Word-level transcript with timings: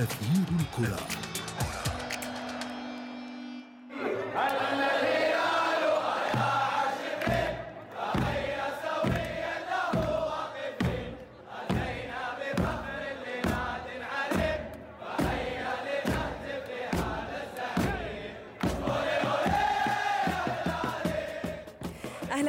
أثير 0.00 0.44
الكرة. 0.60 1.29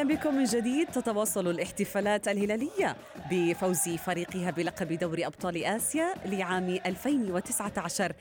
أهلا 0.01 0.15
بكم 0.15 0.35
من 0.35 0.43
جديد. 0.43 0.87
تتواصل 0.87 1.47
الاحتفالات 1.47 2.27
الهلالية 2.27 2.95
بفوز 3.31 3.89
فريقها 3.89 4.51
بلقب 4.51 4.93
دوري 4.93 5.25
أبطال 5.25 5.63
آسيا 5.63 6.13
لعام 6.25 6.79
2019 6.85 8.13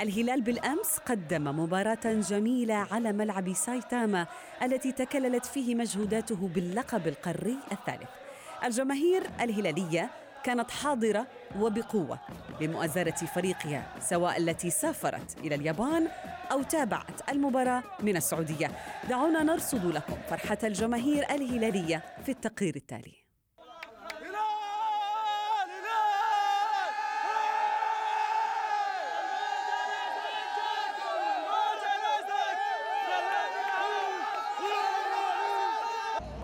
الهلال 0.00 0.42
بالأمس 0.42 0.98
قدم 1.06 1.44
مباراة 1.60 1.98
جميلة 2.04 2.74
على 2.74 3.12
ملعب 3.12 3.52
سايتاما 3.52 4.26
التي 4.62 4.92
تكللت 4.92 5.46
فيه 5.46 5.74
مجهوداته 5.74 6.48
باللقب 6.54 7.06
القاري 7.08 7.56
الثالث. 7.72 8.08
الجماهير 8.64 9.22
الهلالية 9.40 10.10
كانت 10.48 10.70
حاضرة 10.70 11.26
وبقوة 11.58 12.18
لمؤازرة 12.60 13.10
فريقها 13.10 14.00
سواء 14.00 14.36
التي 14.36 14.70
سافرت 14.70 15.38
إلى 15.38 15.54
اليابان 15.54 16.08
أو 16.52 16.62
تابعت 16.62 17.30
المباراة 17.30 17.82
من 18.00 18.16
السعودية. 18.16 18.70
دعونا 19.08 19.42
نرصد 19.42 19.84
لكم 19.84 20.16
فرحة 20.30 20.58
الجماهير 20.64 21.24
الهلالية 21.30 22.02
في 22.24 22.30
التقرير 22.32 22.76
التالي. 22.76 23.12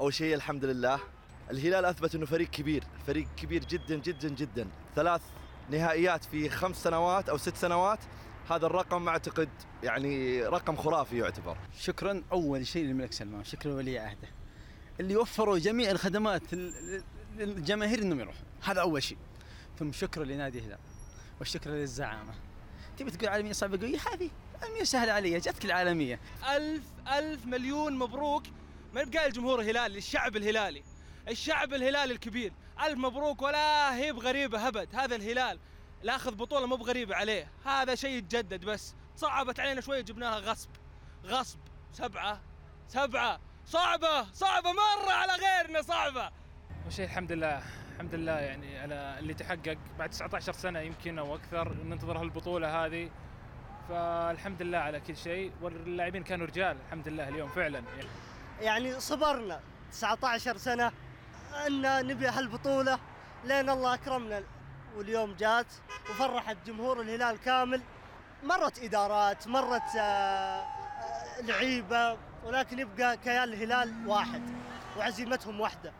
أول 0.00 0.14
شيء 0.14 0.34
الحمد 0.34 0.64
لله 0.64 1.13
الهلال 1.50 1.84
أثبت 1.84 2.14
إنه 2.14 2.26
فريق 2.26 2.50
كبير 2.50 2.84
فريق 3.06 3.26
كبير 3.36 3.64
جدا 3.64 3.96
جدا 3.96 4.28
جدا. 4.28 4.68
ثلاث 4.94 5.22
نهائيات 5.70 6.24
في 6.24 6.48
خمس 6.48 6.82
سنوات 6.82 7.28
أو 7.28 7.36
ست 7.36 7.56
سنوات 7.56 7.98
هذا 8.50 8.66
الرقم 8.66 9.08
أعتقد 9.08 9.48
يعني 9.82 10.42
رقم 10.46 10.76
خرافي 10.76 11.18
يعتبر. 11.18 11.56
شكرا. 11.80 12.22
أول 12.32 12.66
شيء 12.66 12.84
للملك 12.84 13.12
سلمان 13.12 13.44
شكرا 13.44 13.72
لولي 13.72 13.98
عهده. 13.98 14.28
اللي 15.00 15.16
وفروا 15.16 15.58
جميع 15.58 15.90
الخدمات 15.90 16.42
للجماهير 17.36 18.02
إنهم 18.02 18.20
يروحوا 18.20 18.42
هذا 18.62 18.80
أول 18.80 19.02
شيء. 19.02 19.18
ثم 19.78 19.92
شكرا 19.92 20.24
لنادي 20.24 20.58
الهلال 20.58 20.78
والشكر 21.38 21.70
للزعامة. 21.70 22.34
تبي 22.96 23.10
تقول 23.10 23.28
عالميه 23.28 23.52
صعبه 23.52 23.78
قوي 23.78 23.96
هذه 23.96 24.30
العالميه 24.58 24.84
سهلة 24.84 25.12
علي 25.12 25.38
جاتك 25.38 25.64
العالمية. 25.64 26.20
ألف 26.56 26.84
ألف 27.12 27.46
مليون 27.46 27.98
مبروك. 27.98 28.42
ما 28.94 29.04
بقى 29.04 29.26
الجمهور 29.26 29.60
الهلالي 29.60 29.98
الشعب 29.98 30.36
الهلالي. 30.36 30.82
الشعب 31.28 31.74
الهلالي 31.74 32.12
الكبير. 32.12 32.52
ألف 32.84 32.98
مبروك 32.98 33.42
ولا 33.42 33.96
هي 33.96 34.12
بغريبة 34.12 34.66
هبد 34.66 34.94
هذا 34.94 35.16
الهلال 35.16 35.58
لا 36.02 36.16
أخذ 36.16 36.34
بطولة 36.34 36.66
مو 36.66 36.76
بغريبة 36.76 37.16
عليه. 37.16 37.50
هذا 37.64 37.94
شيء 37.94 38.10
يتجدد 38.10 38.64
بس. 38.64 38.94
صعبت 39.16 39.60
علينا 39.60 39.80
شوية 39.80 40.00
جبناها 40.00 40.38
غصب. 40.38 40.68
غصب. 41.24 41.58
سبعة. 41.92 42.40
سبعة. 42.88 43.40
صعبة. 43.66 44.32
صعبة 44.32 44.72
مرة 44.72 45.12
على 45.12 45.32
غيرنا 45.32 45.82
صعبة. 45.82 46.30
وشيء 46.86 47.04
الحمد 47.04 47.32
لله. 47.32 47.62
الحمد 47.94 48.14
لله 48.14 48.32
يعني 48.32 48.78
على 48.78 49.16
اللي 49.18 49.34
تحقق. 49.34 49.78
بعد 49.98 50.10
19 50.10 50.52
سنة 50.52 50.80
يمكن 50.80 51.18
أو 51.18 51.34
أكثر 51.34 51.72
ننتظر 51.72 52.18
هالبطولة 52.18 52.84
هذه. 52.84 53.10
فالحمد 53.88 54.62
لله 54.62 54.78
على 54.78 55.00
كل 55.00 55.16
شيء. 55.16 55.52
واللاعبين 55.62 56.22
كانوا 56.22 56.46
رجال 56.46 56.76
الحمد 56.86 57.08
لله 57.08 57.28
اليوم 57.28 57.48
فعلا. 57.48 57.78
يعني, 57.78 58.08
يعني 58.60 59.00
صبرنا. 59.00 59.60
19 59.92 60.56
سنة 60.56 60.92
أن 61.54 62.06
نبي 62.06 62.26
هالبطولة 62.26 62.98
لين 63.44 63.70
الله 63.70 63.94
أكرمنا. 63.94 64.42
واليوم 64.96 65.34
جات 65.34 65.66
وفرحت 66.10 66.56
جمهور 66.66 67.00
الهلال 67.00 67.40
كامل. 67.40 67.82
مرت 68.42 68.78
إدارات 68.78 69.48
مرت 69.48 69.96
آه، 69.98 70.64
لعيبة 71.42 72.18
ولكن 72.44 72.78
يبقى 72.78 73.16
كيان 73.16 73.42
الهلال 73.42 74.06
واحد 74.06 74.42
وعزيمتهم 74.98 75.60
واحدة. 75.60 75.92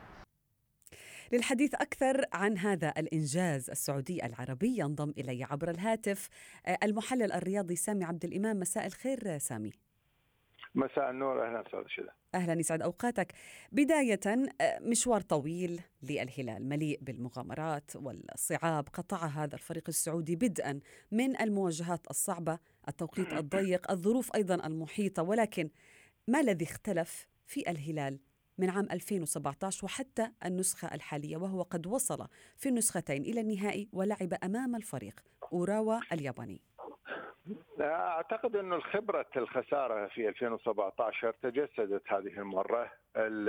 للحديث 1.32 1.75
أكثر 1.75 2.25
عن 2.32 2.59
هذا 2.59 2.94
الإنجاز 2.98 3.71
السعودي 3.71 4.26
العربي 4.26 4.78
ينضم 4.78 5.10
إلي 5.19 5.44
عبر 5.44 5.71
الهاتف 5.71 6.28
آه، 6.66 6.78
المحلل 6.82 7.32
الرياضي 7.32 7.76
سامي 7.76 8.04
عبد 8.04 8.25
الإمام. 8.25 8.59
مساء 8.59 8.86
الخير 8.86 9.38
سامي. 9.38 9.72
مساء 10.75 11.11
النور 11.11 11.47
أهلا 11.47 11.61
أستاذ 11.67 11.81
شده 11.89 12.15
أهلا 12.35 12.61
يسعد 12.61 12.83
أوقاتك. 12.83 13.33
بداية 13.73 14.21
آه، 14.61 14.79
مشوار 14.81 15.21
طويل 15.21 15.81
للهلال 16.03 16.69
مليء 16.69 16.99
بالمغامرات 17.03 17.97
والصعاب. 17.97 18.89
قطع 18.89 19.27
هذا 19.27 19.55
الفريق 19.55 19.84
السعودي 19.89 20.37
بدءا 20.37 20.81
من 21.13 21.41
المواجهات 21.41 22.11
الصعبة 22.11 22.59
التوقيت 22.89 23.33
الضيق 23.41 23.91
الظروف 23.91 24.34
أيضا 24.34 24.55
المحيطة. 24.67 25.23
ولكن 25.23 25.71
ما 26.29 26.41
الذي 26.41 26.65
اختلف 26.65 27.27
في 27.47 27.71
الهلال 27.71 28.21
من 28.59 28.71
عام 28.71 28.89
2017 28.91 29.84
وحتى 29.84 30.31
النسخة 30.45 30.95
الحالية؟ 30.95 31.37
وهو 31.37 31.63
قد 31.63 31.87
وصل 31.87 32.29
في 32.57 32.69
النسختين 32.69 33.23
إلى 33.23 33.41
النهائي 33.41 33.89
ولعب 33.93 34.34
أمام 34.45 34.77
الفريق 34.77 35.21
أوراوا 35.53 36.01
الياباني. 36.13 36.61
أعتقد 37.81 38.56
إنه 38.56 38.77
الخبرة 38.77 39.27
الخسارة 39.37 40.06
في 40.06 40.28
2017 40.28 41.32
تجسدت 41.43 42.12
هذه 42.12 42.38
المرة. 42.38 42.91
ال 43.16 43.49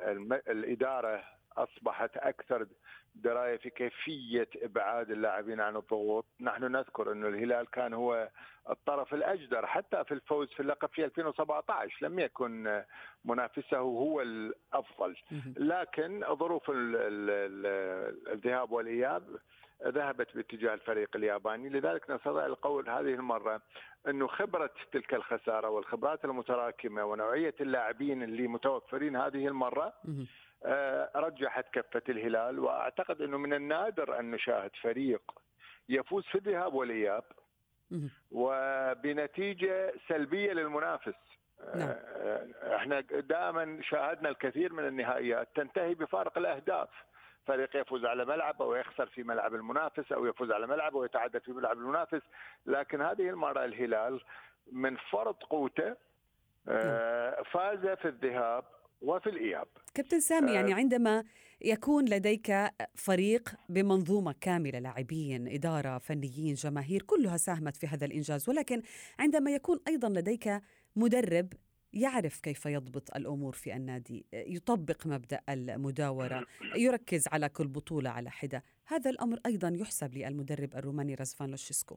ال 0.00 0.32
الإدارة 0.48 1.24
أصبحت 1.56 2.16
أكثر 2.16 2.66
دراية 3.14 3.56
في 3.56 3.70
كيفية 3.70 4.48
إبعاد 4.62 5.10
اللاعبين 5.10 5.60
عن 5.60 5.76
الضغوط، 5.76 6.26
نحن 6.40 6.64
نذكر 6.72 7.12
إنه 7.12 7.28
الهلال 7.28 7.70
كان 7.70 7.94
هو 7.94 8.28
الطرف 8.70 9.14
الأجدر 9.14 9.66
حتى 9.66 10.04
في 10.04 10.14
الفوز 10.14 10.48
في 10.48 10.60
اللقب 10.60 10.88
في 10.88 11.04
2017 11.04 12.06
لم 12.06 12.18
يكن 12.18 12.82
منافسه 13.24 13.78
هو 13.78 14.20
الأفضل، 14.20 15.16
لكن 15.56 16.24
ظروف 16.34 16.70
الذهاب 18.32 18.72
والإياب 18.72 19.36
ذهبت 19.84 20.36
باتجاه 20.36 20.74
الفريق 20.74 21.16
الياباني. 21.16 21.68
لذلك 21.68 22.10
نستطيع 22.10 22.46
القول 22.46 22.88
هذه 22.88 23.14
المرة 23.14 23.60
أنه 24.08 24.26
خبرة 24.26 24.70
تلك 24.92 25.14
الخسارة 25.14 25.68
والخبرات 25.68 26.24
المتراكمة 26.24 27.04
ونوعية 27.04 27.54
اللاعبين 27.60 28.22
اللي 28.22 28.48
متوفرين 28.48 29.16
هذه 29.16 29.46
المرة 29.46 29.92
آه، 30.64 31.10
رجحت 31.16 31.64
كفة 31.72 32.02
الهلال. 32.08 32.58
وأعتقد 32.58 33.22
أنه 33.22 33.38
من 33.38 33.52
النادر 33.54 34.18
أن 34.20 34.30
نشاهد 34.30 34.70
فريق 34.82 35.22
يفوز 35.88 36.24
في 36.24 36.34
الذهاب 36.34 36.74
والإياب 36.74 37.24
وبنتيجة 38.32 39.92
سلبية 40.08 40.52
للمنافس. 40.52 41.14
نعم. 41.74 41.88
آه، 41.88 42.76
إحنا 42.76 43.00
دائما 43.00 43.78
شاهدنا 43.82 44.28
الكثير 44.28 44.72
من 44.72 44.86
النهائيات 44.86 45.48
تنتهي 45.54 45.94
بفارق 45.94 46.38
الأهداف. 46.38 46.88
فريق 47.46 47.76
يفوز 47.76 48.04
على 48.04 48.24
ملعبه 48.24 48.64
ويخسر 48.64 49.06
في 49.06 49.22
ملعب 49.22 49.54
المنافس 49.54 50.12
أو 50.12 50.26
يفوز 50.26 50.50
على 50.50 50.66
ملعبه 50.66 50.98
ويتعادل 50.98 51.40
في 51.40 51.52
ملعب 51.52 51.78
المنافس. 51.78 52.22
لكن 52.66 53.02
هذه 53.02 53.28
المرة 53.28 53.64
الهلال 53.64 54.20
من 54.72 54.96
فرض 54.96 55.34
قوته 55.34 55.96
آه، 56.68 57.42
فاز 57.52 57.78
في 57.78 58.08
الذهاب 58.08 58.64
وفي 59.02 59.30
الإياب. 59.30 59.68
كابتن 59.94 60.20
سامي 60.20 60.52
يعني 60.52 60.72
آه. 60.72 60.76
عندما 60.76 61.24
يكون 61.60 62.04
لديك 62.04 62.52
فريق 62.94 63.48
بمنظومة 63.68 64.34
كاملة 64.40 64.78
لاعبين 64.78 65.48
إدارة 65.48 65.98
فنيين 65.98 66.54
جماهير 66.54 67.02
كلها 67.02 67.36
ساهمت 67.36 67.76
في 67.76 67.86
هذا 67.86 68.06
الإنجاز. 68.06 68.48
ولكن 68.48 68.82
عندما 69.18 69.50
يكون 69.50 69.80
أيضا 69.88 70.08
لديك 70.08 70.62
مدرب 70.96 71.52
يعرف 71.96 72.40
كيف 72.40 72.66
يضبط 72.66 73.16
الأمور 73.16 73.52
في 73.52 73.76
النادي، 73.76 74.26
يطبق 74.32 75.06
مبدأ 75.06 75.40
المداورة، 75.48 76.46
يركز 76.76 77.28
على 77.32 77.48
كل 77.48 77.66
بطولة 77.66 78.10
على 78.10 78.30
حدة، 78.30 78.62
هذا 78.86 79.10
الأمر 79.10 79.38
أيضا 79.46 79.68
يحسب 79.68 80.14
للمدرب 80.14 80.74
الروماني 80.74 81.14
رزفان 81.14 81.50
لوشيسكو. 81.50 81.96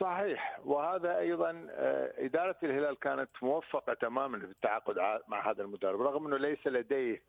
صحيح 0.00 0.60
وهذا 0.64 1.18
أيضا 1.18 1.66
آه، 1.70 2.12
إدارة 2.18 2.56
الهلال 2.62 2.98
كانت 2.98 3.30
موفقة 3.42 3.94
تماما 3.94 4.38
في 4.38 4.44
التعاقد 4.44 4.96
مع 5.28 5.50
هذا 5.50 5.62
المدرب 5.62 6.02
رغم 6.02 6.26
إنه 6.26 6.36
ليس 6.36 6.66
لديه 6.66 7.22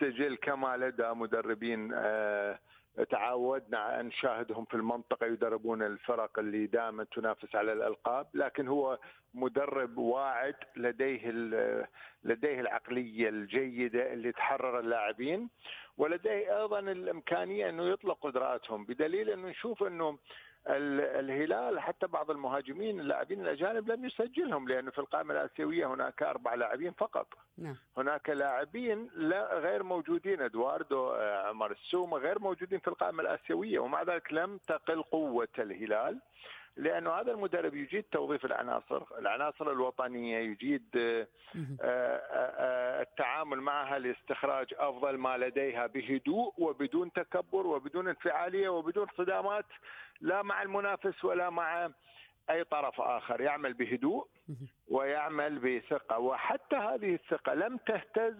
سجل 0.00 0.36
كما 0.36 0.76
لدى 0.76 1.08
مدربين 1.08 1.90
آه، 1.94 2.58
تعودنا 3.04 4.00
ان 4.00 4.06
نشاهدهم 4.06 4.64
في 4.64 4.74
المنطقة 4.74 5.26
يدربون 5.26 5.82
الفرق 5.82 6.38
اللي 6.38 6.66
دائما 6.66 7.04
تنافس 7.04 7.54
على 7.56 7.72
الألقاب 7.72 8.26
لكن 8.34 8.68
هو 8.68 8.98
مدرب 9.34 9.98
واعد 9.98 10.54
لديه 10.76 11.30
لديه 12.24 12.60
العقلية 12.60 13.28
الجيدة 13.28 14.12
اللي 14.12 14.32
تحرر 14.32 14.78
اللاعبين 14.80 15.48
ولديه 15.98 16.60
أيضا 16.62 16.78
الإمكانية 16.78 17.68
إنه 17.68 17.88
يطلق 17.88 18.18
قدراتهم 18.20 18.84
بدليل 18.84 19.30
إنه 19.30 19.48
نشوف 19.48 19.82
إنه 19.82 20.18
الهلال 20.68 21.80
حتى 21.80 22.06
بعض 22.06 22.30
المهاجمين 22.30 23.00
اللاعبين 23.00 23.40
الأجانب 23.40 23.88
لم 23.88 24.04
يسجلهم 24.04 24.68
لأنه 24.68 24.90
في 24.90 24.98
القائمة 24.98 25.34
الآسيوية 25.34 25.86
هناك 25.86 26.22
أربع 26.22 26.54
لاعبين 26.54 26.92
فقط 26.92 27.26
نعم. 27.58 27.76
هناك 27.96 28.30
لاعبين 28.30 29.10
لا 29.14 29.58
غير 29.58 29.82
موجودين 29.82 30.42
إدواردو 30.42 31.10
آه، 31.10 31.48
عمر 31.48 31.72
السومه 31.72 32.18
غير 32.18 32.38
موجودين 32.38 32.78
في 32.78 32.88
القائمة 32.88 33.22
الآسيوية 33.22 33.78
ومع 33.78 34.02
ذلك 34.02 34.32
لم 34.32 34.58
تقل 34.58 35.02
قوة 35.02 35.48
الهلال 35.58 36.20
لأنه 36.78 37.10
هذا 37.10 37.32
المدرب 37.32 37.74
يجيد 37.74 38.04
توظيف 38.12 38.44
العناصر، 38.44 39.02
العناصر 39.18 39.70
الوطنية 39.72 40.38
يجيد 40.38 40.84
آه، 40.96 41.26
آه، 41.82 43.02
التعامل 43.02 43.60
معها 43.60 43.98
لاستخراج 43.98 44.74
أفضل 44.78 45.16
ما 45.16 45.38
لديها 45.38 45.86
بهدوء 45.86 46.54
وبدون 46.58 47.12
تكبر 47.12 47.66
وبدون 47.66 48.08
انفعالية 48.08 48.68
وبدون 48.68 49.06
صدامات 49.16 49.64
لا 50.20 50.42
مع 50.42 50.62
المنافس 50.62 51.24
ولا 51.24 51.50
مع 51.50 51.90
أي 52.50 52.64
طرف 52.64 53.00
آخر 53.00 53.40
يعمل 53.40 53.72
بهدوء 53.72 54.28
ويعمل 54.88 55.58
بثقة. 55.58 56.18
وحتى 56.18 56.76
هذه 56.76 57.14
الثقة 57.14 57.54
لم 57.54 57.76
تهتز 57.76 58.36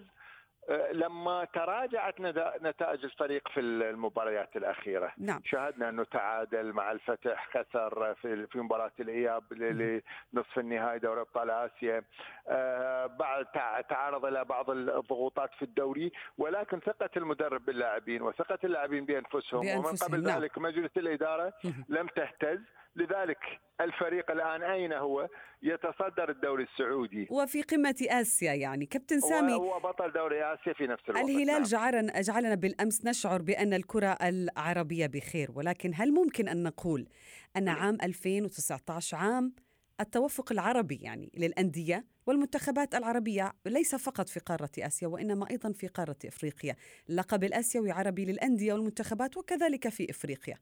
لما 0.92 1.44
تراجعت 1.44 2.20
نتائج 2.62 3.04
الفريق 3.04 3.48
في 3.48 3.60
المباريات 3.60 4.56
الأخيرة. 4.56 5.12
نعم. 5.18 5.40
شاهدنا 5.44 5.88
أنه 5.88 6.04
تعادل 6.04 6.72
مع 6.72 6.92
الفتح 6.92 7.48
خسر 7.50 8.14
في 8.14 8.46
في 8.46 8.58
مباراة 8.58 8.92
الإياب 9.00 9.52
لنصف 9.52 10.58
النهائي 10.58 10.98
دوري 10.98 11.20
أبطال 11.20 11.50
آسيا. 11.50 12.02
آه، 12.48 13.06
بعد 13.06 13.46
تعرض 13.88 14.24
إلى 14.24 14.44
بعض 14.44 14.70
الضغوطات 14.70 15.50
في 15.54 15.62
الدوري 15.62 16.12
ولكن 16.38 16.80
ثقة 16.80 17.10
المدرب 17.16 17.64
باللاعبين 17.64 18.22
وثقة 18.22 18.58
اللاعبين 18.64 19.04
بأنفسهم, 19.04 19.60
بأنفسهم 19.60 19.86
ومن 19.86 19.96
قبل 19.96 20.22
نعم. 20.22 20.38
ذلك 20.42 20.58
مجلس 20.58 20.90
الإدارة 20.96 21.52
لم 21.88 22.06
تهتز. 22.06 22.58
لذلك 22.98 23.38
الفريق 23.80 24.30
الآن 24.30 24.62
أين 24.62 24.92
هو؟ 24.92 25.28
يتصدر 25.62 26.30
الدوري 26.30 26.62
السعودي 26.62 27.28
وفي 27.30 27.62
قمة 27.62 28.06
آسيا 28.10 28.52
يعني 28.52 28.86
كابتن 28.86 29.20
سامي 29.20 29.54
هو 29.54 29.78
بطل 29.80 30.12
دوري 30.12 30.44
آسيا 30.54 30.72
في 30.72 30.86
نفس 30.86 31.02
الوقت 31.08 31.24
الهلال 31.24 31.46
نعم. 31.46 31.62
جعلنا 31.62 32.20
جعلنا 32.20 32.54
بالأمس 32.54 33.04
نشعر 33.04 33.42
بأن 33.42 33.74
الكرة 33.74 34.18
العربية 34.22 35.06
بخير 35.06 35.50
ولكن 35.54 35.92
هل 35.94 36.12
ممكن 36.12 36.48
أن 36.48 36.62
نقول 36.62 37.08
أن 37.56 37.68
عام 37.68 37.98
2019 38.02 39.16
عام 39.16 39.52
التوفق 40.00 40.52
العربي 40.52 40.98
يعني 41.02 41.30
للأندية 41.36 42.04
والمنتخبات 42.26 42.94
العربية 42.94 43.52
ليس 43.66 43.94
فقط 43.94 44.28
في 44.28 44.40
قارة 44.40 44.70
آسيا 44.78 45.08
وإنما 45.08 45.50
أيضا 45.50 45.72
في 45.72 45.86
قارة 45.86 46.16
إفريقيا، 46.26 46.76
اللقب 47.10 47.44
الآسيوي 47.44 47.90
عربي 47.90 48.24
للأندية 48.24 48.72
والمنتخبات 48.72 49.36
وكذلك 49.36 49.88
في 49.88 50.10
إفريقيا. 50.10 50.58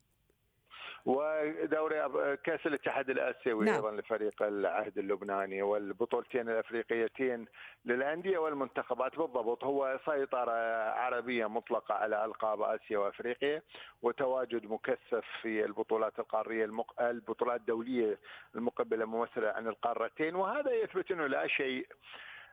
ودوري 1.06 2.36
كأس 2.44 2.66
الاتحاد 2.66 3.10
الآسيوي 3.10 3.64
نعم. 3.64 3.74
أيضا 3.74 3.90
لفريق 3.90 4.42
العهد 4.42 4.98
اللبناني 4.98 5.62
والبطولتين 5.62 6.48
الأفريقيتين 6.48 7.46
للأندية 7.84 8.38
والمنتخبات 8.38 9.16
بالضبط 9.18 9.64
هو 9.64 10.00
سيطرة 10.04 10.52
عربية 10.90 11.46
مطلقة 11.46 11.94
على 11.94 12.24
ألقاب 12.24 12.62
آسيا 12.62 12.98
وأفريقيا 12.98 13.62
وتواجد 14.02 14.66
مكثف 14.66 15.24
في 15.42 15.64
البطولات 15.64 16.18
القارية 16.18 16.64
المق... 16.64 17.02
البطولات 17.02 17.60
الدولية 17.60 18.18
المقبلة 18.54 19.04
ممثلة 19.04 19.48
عن 19.48 19.66
القارتين 19.68 20.34
وهذا 20.34 20.72
يثبت 20.72 21.10
إنه 21.10 21.26
لا 21.26 21.46
شيء 21.46 21.86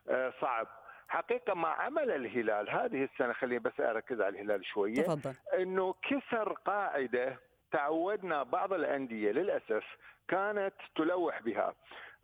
آه، 0.10 0.34
صعب 0.42 0.68
حقيقة 1.08 1.54
ما 1.54 1.68
عمل 1.68 2.12
الهلال 2.12 2.70
هذه 2.70 3.04
السنة 3.04 3.34
خليني 3.34 3.60
بس 3.60 3.80
أركز 3.80 4.22
على 4.22 4.42
الهلال 4.42 4.66
شوية 4.66 5.02
تفضل. 5.02 5.34
أنه 5.60 5.94
كسر 6.10 6.54
قاعدة 6.54 7.40
تعودنا 7.74 8.44
بعض 8.44 8.74
الأندية 8.74 9.32
للأسف 9.32 9.84
كانت 10.28 10.74
تلوح 10.96 11.42
بها. 11.42 11.74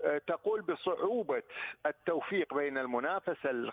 أه، 0.03 0.21
تقول 0.27 0.61
بصعوبة 0.61 1.43
التوفيق 1.85 2.53
بين 2.53 2.77
المنافسة 2.77 3.71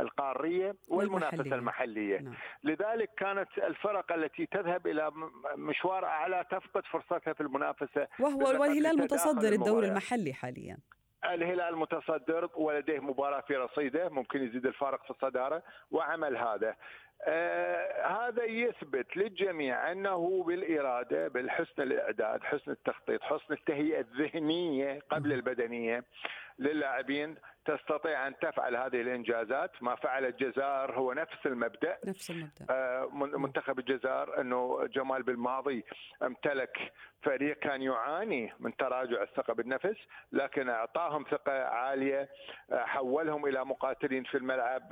القارية 0.00 0.74
والمنافسة 0.88 1.54
المحلية. 1.54 2.18
نعم. 2.20 2.34
لذلك 2.64 3.10
كانت 3.16 3.48
الفرق 3.58 4.12
التي 4.12 4.46
تذهب 4.46 4.86
إلى 4.86 5.10
مشوار 5.56 6.04
أعلى 6.04 6.44
تفقد 6.50 6.82
فرصتها 6.86 7.32
في 7.32 7.40
المنافسة 7.40 8.08
وهو 8.20 8.60
والهلال 8.60 8.98
متصدر 8.98 9.52
الدور 9.52 9.84
المحلي 9.84 10.32
حاليا. 10.32 10.78
الهلال 11.34 11.76
متصدر 11.76 12.50
ولديه 12.54 13.00
مباراة 13.00 13.40
في 13.40 13.56
رصيده 13.56 14.08
ممكن 14.08 14.42
يزيد 14.42 14.66
الفارق 14.66 15.04
في 15.04 15.10
الصدارة 15.10 15.62
وعمل 15.90 16.36
هذا. 16.36 16.76
آه 17.22 18.06
هذا 18.06 18.44
يثبت 18.44 19.16
للجميع 19.16 19.92
أنه 19.92 20.44
بالإرادة 20.46 21.28
بالحسن 21.28 21.82
الإعداد، 21.82 22.44
حسن 22.44 22.70
التخطيط، 22.70 23.22
حسن 23.22 23.54
التهيئة 23.54 24.00
الذهنية 24.00 25.00
قبل 25.10 25.32
البدنية 25.32 26.04
للاعبين 26.58 27.36
تستطيع 27.66 28.26
أن 28.26 28.34
تفعل 28.38 28.76
هذه 28.76 29.00
الإنجازات، 29.00 29.70
ما 29.82 29.94
فعل 29.94 30.24
الجزائر 30.24 30.92
هو 30.98 31.12
نفس 31.12 31.46
المبدأ. 31.46 31.98
نفس 32.06 32.30
المبدأ. 32.30 32.66
آه 32.70 33.08
منتخب 33.12 33.78
الجزائر 33.78 34.40
أنه 34.40 34.86
جمال 34.86 35.22
بالماضي 35.22 35.84
امتلك 36.22 36.92
فريق 37.22 37.58
كان 37.58 37.82
يعاني 37.82 38.52
من 38.60 38.76
تراجع 38.76 39.22
الثقة 39.22 39.54
بالنفس 39.54 39.96
لكن 40.32 40.68
أعطاهم 40.68 41.24
ثقة 41.30 41.52
عالية 41.52 42.28
آه، 42.72 42.84
حولهم 42.84 43.46
إلى 43.46 43.64
مقاتلين 43.64 44.24
في 44.24 44.36
الملعب 44.38 44.88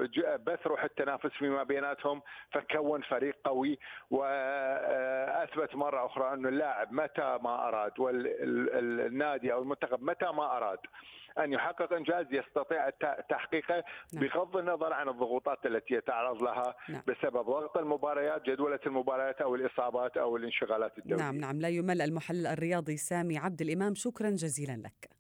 بث 0.47 0.67
روح 0.67 0.85
التنافس 0.85 1.31
فيما 1.31 1.63
بيناتهم 1.63 2.23
فكون 2.53 3.03
فريق 3.03 3.37
قوي. 3.45 3.79
واثبت 4.11 5.75
مرة 5.75 6.07
أخرى 6.07 6.35
أنه 6.35 6.49
اللاعب 6.49 6.93
متى 6.93 7.39
ما 7.43 7.69
أراد 7.69 8.01
والنادي 8.01 9.53
أو 9.53 9.63
المنتخب 9.63 10.03
متى 10.03 10.27
ما 10.27 10.57
أراد 10.57 10.79
أن 11.39 11.53
يحقق 11.53 11.93
إنجاز 11.93 12.27
يستطيع 12.31 12.64
تحقيقه 13.29 13.85
نعم. 14.13 14.25
بغض 14.25 14.57
النظر 14.57 14.93
عن 14.93 15.09
الضغوطات 15.09 15.67
التي 15.67 15.95
يتعرض 15.95 16.43
لها 16.43 16.75
نعم. 16.89 17.03
بسبب 17.07 17.47
ضغط 17.47 17.77
المباريات 17.77 18.43
جدولة 18.43 18.81
المباريات 18.87 19.41
أو 19.41 19.55
الإصابات 19.55 20.17
أو 20.17 20.37
الانشغالات 20.37 20.99
الدولية 20.99 21.23
نعم 21.23 21.37
نعم 21.37 21.61
لا 21.61 21.69
يمل 21.69 22.01
المحلل 22.01 22.47
الرياضي 22.47 22.97
سامي 22.97 23.39
عبد 23.39 23.61
الإمام 23.61 23.95
شكرا 23.95 24.31
جزيلا 24.31 24.73
لك 24.73 25.11